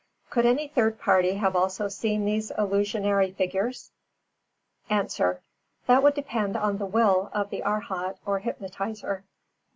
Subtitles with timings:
[0.31, 3.91] Could any third party have also seen these illusionary figures?
[4.89, 4.99] A.
[5.85, 9.21] That would depend on the will of the Arhat or hypnotiser.